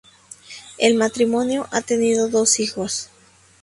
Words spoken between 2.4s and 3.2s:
hijos.